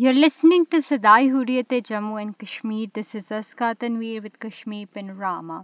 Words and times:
You're 0.00 0.18
listening 0.22 0.64
to 0.72 0.78
Sadai 0.86 1.28
Hurriyat-e 1.34 1.78
Jammu 1.88 2.16
and 2.22 2.34
Kashmir. 2.40 2.88
This 2.96 3.14
is 3.18 3.28
Azka 3.36 3.68
Tanveer 3.82 4.22
with 4.24 4.34
Kashmir 4.44 4.88
Panorama. 4.96 5.56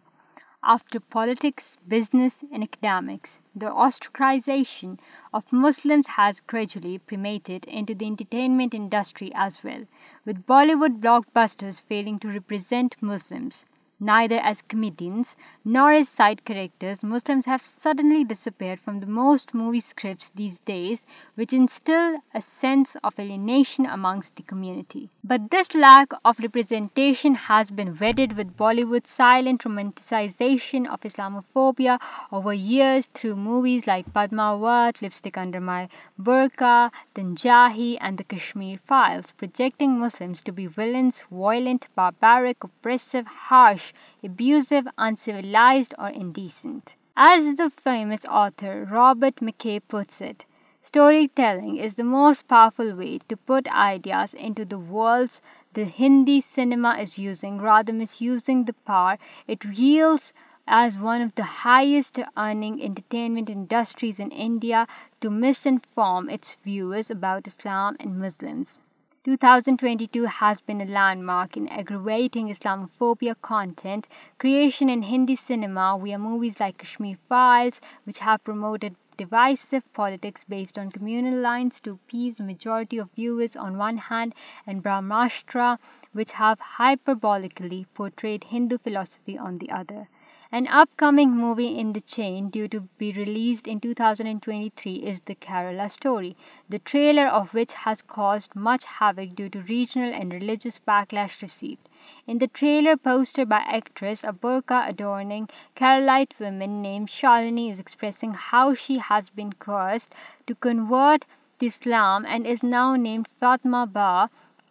After 0.75 1.01
politics, 1.17 1.67
business 1.95 2.39
and 2.51 2.67
academics, 2.69 3.35
the 3.55 3.73
ostracization 3.87 4.95
of 5.39 5.53
Muslims 5.65 6.09
has 6.15 6.41
gradually 6.53 6.97
permeated 7.11 7.67
into 7.83 7.95
the 7.95 8.07
entertainment 8.07 8.79
industry 8.81 9.31
as 9.35 9.61
well, 9.67 9.85
with 10.25 10.41
Bollywood 10.55 10.99
blockbusters 11.05 11.83
failing 11.93 12.19
to 12.25 12.35
represent 12.39 12.99
Muslims. 13.13 13.61
Neither 14.03 14.39
as 14.39 14.63
comedians 14.63 15.37
nor 15.65 15.93
as 15.93 16.09
side 16.09 16.45
characters, 16.45 17.05
Muslims 17.05 17.47
have 17.47 17.63
suddenly 17.63 18.25
disappeared 18.25 18.81
from 18.81 18.99
the 18.99 19.07
most 19.07 19.55
movie 19.55 19.79
scripts 19.79 20.33
these 20.35 20.59
days, 20.61 21.07
which 21.37 21.53
instill 21.53 22.17
a 22.35 22.41
sense 22.41 22.97
of 23.05 23.17
alienation 23.17 23.87
amongst 23.87 24.35
the 24.35 24.43
community. 24.43 25.11
But 25.23 25.53
this 25.53 25.73
lack 25.73 26.11
of 26.25 26.41
representation 26.41 27.37
has 27.37 27.71
been 27.71 27.97
wedded 27.97 28.37
with 28.37 28.57
Bollywood's 28.57 29.11
silent 29.11 29.61
romanticization 29.61 30.89
of 30.89 31.03
Islamophobia 31.03 32.01
over 32.33 32.53
years 32.53 33.09
through 33.15 33.37
movies 33.37 33.87
like 33.87 34.13
Padmawat, 34.13 35.01
Lipstick 35.01 35.39
Under 35.39 35.61
My 35.61 35.89
Burqa, 36.21 36.91
Tanjahi 37.15 37.99
and 38.01 38.19
The 38.19 38.25
Kashmir 38.25 38.79
Files, 38.79 39.31
projecting 39.31 39.97
Muslims 39.97 40.43
to 40.43 40.51
be 40.51 40.67
villains, 40.67 41.25
violent, 41.31 41.87
barbaric, 41.95 42.65
oppressive, 42.65 43.29
harsh, 43.47 43.81
abusive, 44.23 44.87
uncivilized, 44.99 45.95
or 45.99 46.09
indecent. 46.09 46.97
As 47.17 47.57
the 47.57 47.69
famous 47.71 48.25
author 48.25 48.87
Robert 48.91 49.37
McKay 49.37 49.81
puts 49.87 50.21
it, 50.21 50.45
storytelling 50.81 51.77
is 51.77 51.95
the 51.95 52.05
most 52.05 52.49
powerful 52.49 52.95
way 52.95 53.19
to 53.29 53.37
put 53.37 53.69
ideas 53.69 54.33
into 54.35 54.65
the 54.65 54.79
worlds 54.79 55.43
the 55.75 55.85
Hindi 55.85 56.41
cinema 56.41 56.99
is 56.99 57.19
using, 57.19 57.59
rather 57.59 57.93
misusing 57.93 58.65
the 58.65 58.73
power 58.73 59.19
it 59.47 59.65
wields 59.65 60.33
as 60.67 60.97
one 60.97 61.21
of 61.21 61.35
the 61.35 61.67
highest 61.67 62.19
earning 62.37 62.81
entertainment 62.83 63.51
industries 63.51 64.21
in 64.21 64.31
India 64.31 64.87
to 65.21 65.29
misinform 65.29 66.31
its 66.31 66.55
viewers 66.55 67.11
about 67.11 67.49
Islam 67.49 67.97
and 67.99 68.19
Muslims. 68.19 68.81
2022 69.25 70.25
has 70.25 70.61
been 70.61 70.81
a 70.81 70.85
landmark 70.85 71.57
in 71.57 71.69
aggravating 71.69 72.49
Islamophobia 72.49 73.37
content 73.41 74.09
creation 74.37 74.89
in 74.89 75.03
Hindi 75.03 75.37
cinema, 75.37 75.97
via 76.03 76.19
movies 76.19 76.59
like 76.59 76.79
Kashmir 76.79 77.17
Files, 77.29 77.81
which 78.03 78.19
have 78.19 78.43
promoted 78.43 78.97
divisive 79.17 79.85
politics 79.95 80.43
based 80.43 80.77
on 80.77 80.91
communal 80.91 81.39
lines 81.41 81.79
to 81.79 81.93
appease 81.93 82.39
the 82.39 82.49
majority 82.51 82.99
of 82.99 83.13
viewers 83.13 83.55
on 83.55 83.79
one 83.79 83.99
hand, 84.09 84.35
and 84.67 84.83
Brahmastra, 84.83 85.79
which 86.13 86.33
have 86.33 86.75
hyperbolically 86.79 87.87
portrayed 87.95 88.51
Hindu 88.55 88.77
philosophy 88.77 89.39
on 89.39 89.57
the 89.59 89.71
other. 89.71 90.09
An 90.55 90.67
upcoming 90.67 91.31
movie 91.31 91.79
in 91.79 91.95
the 91.95 92.01
chain 92.03 92.51
due 92.51 92.69
to 92.69 92.81
be 92.99 93.11
released 93.11 93.67
in 93.67 93.81
2023 93.81 94.97
is 94.97 95.23
The 95.23 95.35
Kerala 95.35 95.91
Story, 95.91 96.37
the 96.69 96.79
trailer 96.79 97.27
of 97.27 97.55
which 97.55 97.73
has 97.87 98.03
caused 98.03 98.55
much 98.55 98.85
havoc 98.85 99.35
due 99.35 99.49
to 99.49 99.63
regional 99.63 100.13
and 100.13 100.31
religious 100.31 100.79
backlash 100.79 101.41
received. 101.41 101.89
In 102.27 102.37
the 102.37 102.49
trailer 102.49 102.99
posted 102.99 103.49
by 103.49 103.61
actress, 103.61 104.25
a 104.25 104.33
burqa 104.35 104.87
adorning 104.87 105.49
Keralite 105.75 106.39
woman 106.39 106.83
named 106.83 107.09
Shalini 107.09 107.71
is 107.73 107.81
expressing 107.81 108.35
how 108.35 108.75
she 108.75 108.99
has 108.99 109.31
been 109.31 109.55
cursed 109.55 110.15
to 110.47 110.55
convert 110.55 111.25
Islam 111.63 112.27
and 112.29 112.45
is 112.45 112.63
now 112.65 112.97
named 112.97 113.27
Fatma 113.27 113.87
Ba 113.87 114.13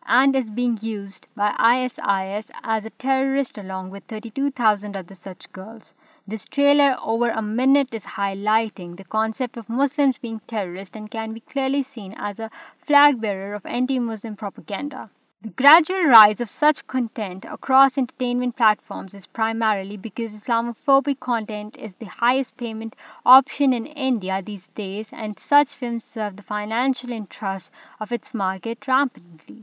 and 0.06 0.36
is 0.36 0.50
being 0.50 0.78
used 0.81 1.28
by 1.36 1.56
ISIS 1.58 2.52
as 2.64 2.86
a 2.86 2.89
terrorist 2.92 3.58
along 3.58 3.89
with 3.89 4.03
32,000 4.06 4.95
other 4.95 5.16
such 5.16 5.52
girls. 5.52 5.94
This 6.28 6.45
trailer 6.45 6.95
over 7.02 7.30
a 7.30 7.41
minute 7.41 7.94
is 7.94 8.18
highlighting 8.18 8.97
the 8.97 9.03
concept 9.03 9.57
of 9.57 9.69
Muslims 9.69 10.18
being 10.18 10.41
terrorists 10.47 10.96
and 10.96 11.12
can 11.12 11.34
be 11.34 11.40
clearly 11.40 11.84
seen 11.84 12.13
as 12.18 12.40
a 12.40 12.52
flag 12.78 13.19
bearer 13.19 13.53
of 13.53 13.66
anti-Muslim 13.66 14.35
propaganda. 14.35 15.09
The 15.41 15.50
gradual 15.50 16.03
rise 16.03 16.40
of 16.40 16.50
such 16.50 16.85
content 16.85 17.46
across 17.46 17.97
entertainment 17.97 18.56
platforms 18.56 19.16
is 19.16 19.25
primarily 19.25 19.97
because 19.97 20.31
Islamophobic 20.31 21.19
content 21.19 21.75
is 21.78 21.96
the 21.96 22.06
highest 22.06 22.57
payment 22.57 22.96
option 23.25 23.74
in 23.74 23.88
India 23.88 24.44
these 24.44 24.68
days, 24.68 25.09
and 25.12 25.40
such 25.40 25.69
films 25.69 26.03
serve 26.03 26.38
the 26.38 26.44
financial 26.44 27.12
interests 27.12 27.72
of 28.00 28.12
its 28.12 28.35
market 28.35 28.88
rampantly. 28.88 29.57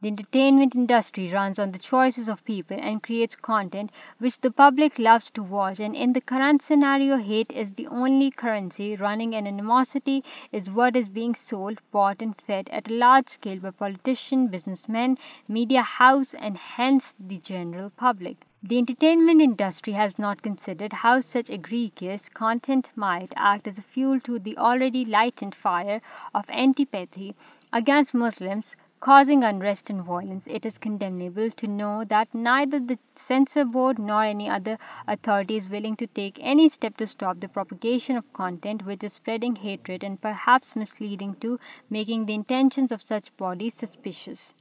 The 0.00 0.10
entertainment 0.10 0.76
industry 0.76 1.28
runs 1.28 1.58
on 1.58 1.72
the 1.72 1.78
choices 1.80 2.28
of 2.28 2.44
people 2.44 2.78
and 2.80 3.02
creates 3.02 3.34
content 3.34 3.90
which 4.18 4.40
the 4.40 4.52
public 4.52 4.96
loves 4.96 5.28
to 5.30 5.42
watch, 5.42 5.80
and 5.80 5.96
in 5.96 6.12
the 6.12 6.20
current 6.20 6.62
scenario, 6.62 7.16
hate 7.16 7.50
is 7.50 7.72
the 7.72 7.88
only 7.88 8.30
currency 8.30 8.94
running, 8.94 9.34
and 9.34 9.48
animosity 9.48 10.22
is 10.52 10.70
what 10.70 10.94
is 10.94 11.08
being 11.08 11.34
sold, 11.34 11.80
bought 11.90 12.22
and 12.22 12.36
fed 12.36 12.68
at 12.70 12.88
a 12.88 12.94
large 12.94 13.28
scale 13.28 13.58
by 13.58 13.72
politicians, 13.72 14.52
businessmen, 14.52 15.18
media 15.48 15.82
house 15.82 16.32
and 16.32 16.58
hence 16.58 17.16
the 17.18 17.38
general 17.38 17.90
public. 17.90 18.36
The 18.62 18.78
entertainment 18.78 19.40
industry 19.40 19.92
has 19.94 20.18
not 20.18 20.42
considered 20.42 20.92
how 20.92 21.20
such 21.20 21.50
egregious 21.50 22.28
content 22.28 22.90
might 22.94 23.32
act 23.36 23.66
as 23.66 23.78
a 23.78 23.82
fuel 23.82 24.18
to 24.20 24.38
the 24.38 24.56
already 24.58 25.04
lightened 25.04 25.54
fire 25.56 26.00
of 26.32 26.48
antipathy 26.50 27.34
against 27.72 28.14
Muslims, 28.14 28.76
causing 29.00 29.44
unrest 29.44 29.90
and 29.90 30.02
violence. 30.02 30.46
It 30.46 30.66
is 30.66 30.78
condemnable 30.78 31.50
to 31.50 31.66
know 31.66 32.04
that 32.04 32.34
neither 32.34 32.78
the 32.80 32.98
censor 33.14 33.64
board 33.64 33.98
nor 33.98 34.24
any 34.24 34.48
other 34.48 34.78
authority 35.06 35.56
is 35.56 35.70
willing 35.70 35.96
to 35.96 36.06
take 36.06 36.38
any 36.40 36.68
step 36.68 36.96
to 36.98 37.06
stop 37.06 37.40
the 37.40 37.48
propagation 37.48 38.16
of 38.16 38.32
content 38.32 38.84
which 38.84 39.04
is 39.04 39.14
spreading 39.14 39.56
hatred 39.56 40.04
and 40.04 40.20
perhaps 40.20 40.76
misleading 40.76 41.36
to 41.40 41.58
making 41.88 42.26
the 42.26 42.34
intentions 42.34 42.92
of 42.92 43.02
such 43.02 43.36
bodies 43.36 43.74
suspicious. 43.74 44.54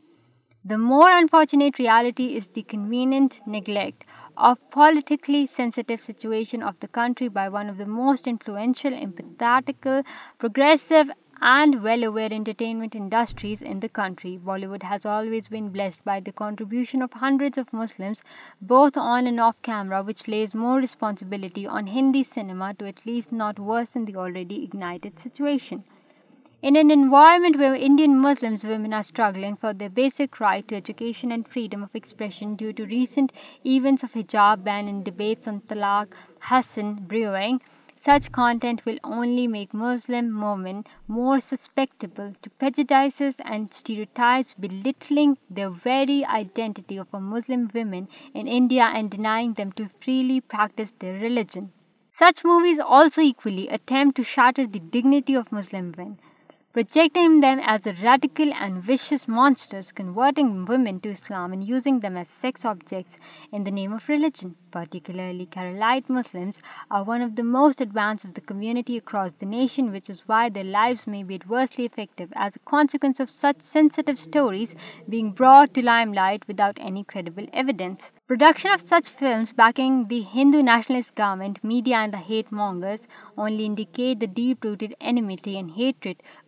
The 0.65 0.77
more 0.77 1.09
unfortunate 1.09 1.79
reality 1.79 2.35
is 2.35 2.47
the 2.47 2.63
convenient 2.63 3.39
neglect 3.45 4.05
of 4.35 4.59
politically 4.69 5.47
sensitive 5.47 6.01
situation 6.01 6.61
of 6.61 6.77
the 6.81 6.89
country 6.89 7.29
by 7.29 7.47
one 7.47 7.69
of 7.69 7.77
the 7.77 7.85
most 7.85 8.27
influential, 8.27 8.91
empathetic, 8.91 10.05
progressive 10.37 11.09
and 11.41 11.83
well-aware 11.83 12.29
entertainment 12.31 12.95
industries 12.95 13.61
in 13.61 13.79
the 13.79 13.89
country. 13.89 14.39
Bollywood 14.43 14.83
has 14.83 15.05
always 15.05 15.47
been 15.47 15.69
blessed 15.69 16.03
by 16.03 16.19
the 16.19 16.31
contribution 16.31 17.01
of 17.01 17.13
hundreds 17.13 17.57
of 17.57 17.73
Muslims, 17.73 18.23
both 18.61 18.97
on 18.97 19.27
and 19.27 19.39
off 19.39 19.61
camera, 19.61 20.01
which 20.01 20.27
lays 20.27 20.55
more 20.55 20.77
responsibility 20.77 21.67
on 21.67 21.87
Hindi 21.87 22.23
cinema 22.23 22.73
to 22.75 22.87
at 22.87 23.05
least 23.05 23.31
not 23.31 23.59
worsen 23.59 24.05
the 24.05 24.15
already 24.15 24.63
ignited 24.63 25.19
situation. 25.19 25.83
In 26.59 26.75
an 26.75 26.89
environment 26.89 27.57
where 27.57 27.75
Indian 27.75 28.17
Muslims 28.19 28.65
women 28.65 28.91
are 28.91 29.03
struggling 29.03 29.55
for 29.55 29.73
their 29.73 29.91
basic 29.91 30.39
right 30.39 30.67
to 30.67 30.75
education 30.75 31.31
and 31.31 31.47
freedom 31.47 31.83
of 31.83 31.93
expression 31.95 32.55
due 32.55 32.73
to 32.73 32.83
recent 32.83 33.31
events 33.63 34.01
of 34.01 34.13
hijab 34.13 34.63
ban 34.63 34.87
and 34.87 35.05
debates 35.05 35.47
on 35.47 35.59
talaq, 35.61 36.07
hasan, 36.51 36.95
brewing, 36.95 37.61
such 38.05 38.31
content 38.31 38.81
will 38.85 38.99
only 39.03 39.47
make 39.47 39.73
Muslim 39.73 40.25
women 40.41 40.83
more 41.07 41.39
susceptible 41.39 42.35
to 42.43 42.49
prejudices 42.49 43.37
and 43.43 43.73
stereotypes, 43.73 44.53
belittling 44.53 45.37
the 45.49 45.69
very 45.71 46.23
identity 46.25 46.97
of 46.97 47.07
a 47.11 47.19
Muslim 47.19 47.67
woman 47.73 48.07
in 48.35 48.53
India 48.59 48.91
and 48.93 49.09
denying 49.09 49.53
them 49.53 49.71
to 49.73 49.89
freely 49.99 50.39
practice 50.41 50.93
their 50.99 51.19
religion. 51.19 51.71
Such 52.11 52.45
movies 52.45 52.77
also 52.77 53.21
equally 53.21 53.67
attempt 53.67 54.15
to 54.17 54.23
shatter 54.23 54.67
the 54.67 54.83
dignity 54.97 55.33
of 55.33 55.51
Muslim 55.51 55.91
women 55.97 56.15
Hindu 56.77 57.19
national 57.39 58.55
media 81.63 81.99
and 82.01 82.53
mainstream 84.29 85.69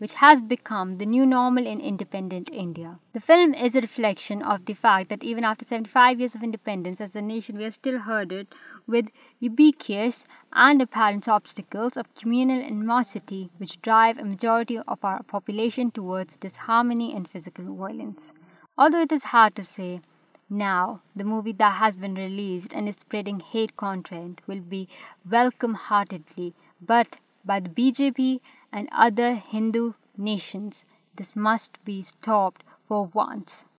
which 0.04 0.16
has 0.20 0.40
become 0.52 0.98
the 0.98 1.06
new 1.06 1.26
normal 1.26 1.66
in 1.66 1.80
independent 1.80 2.50
India. 2.52 3.00
The 3.14 3.22
film 3.22 3.54
is 3.54 3.74
a 3.74 3.80
reflection 3.80 4.42
of 4.42 4.66
the 4.66 4.74
fact 4.74 5.08
that 5.08 5.24
even 5.24 5.46
after 5.46 5.64
75 5.64 6.20
years 6.20 6.36
of 6.36 6.44
independence 6.44 7.00
as 7.00 7.16
a 7.16 7.22
nation, 7.22 7.58
we 7.58 7.64
are 7.64 7.72
still 7.72 8.00
herded 8.00 8.48
with 8.86 9.08
ubiquitous 9.40 10.26
and 10.52 10.82
apparent 10.82 11.30
obstacles 11.30 11.96
of 11.96 12.14
communal 12.16 12.62
animosity 12.62 13.50
which 13.60 13.82
drive 13.82 14.18
a 14.18 14.26
majority 14.26 14.78
of 14.78 15.06
our 15.06 15.24
population 15.24 15.90
towards 15.90 16.36
disharmony 16.36 17.16
and 17.16 17.30
physical 17.30 17.74
violence. 17.74 18.34
Although 18.78 19.08
it 19.08 19.14
is 19.14 19.32
hard 19.36 19.56
to 19.56 19.64
say 19.64 20.02
now, 20.50 21.02
the 21.16 21.24
movie 21.24 21.54
that 21.54 21.76
has 21.76 21.96
been 21.96 22.16
released 22.16 22.74
and 22.74 22.90
is 22.90 22.98
spreading 22.98 23.40
hate 23.40 23.78
content 23.78 24.42
will 24.48 24.64
be 24.76 24.90
welcomed 25.38 25.78
heartedly, 25.88 26.54
but 26.82 27.20
by 27.46 27.62
the 27.62 27.70
BJP 27.74 28.42
and 28.74 28.90
other 28.92 29.36
Hindu 29.36 29.94
nations 30.28 30.76
this 31.18 31.32
must 31.46 31.78
be 31.86 31.98
stopped 32.00 32.64
for 32.88 33.06
once 33.16 33.66